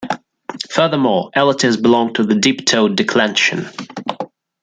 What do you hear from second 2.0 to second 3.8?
to the diptote declension.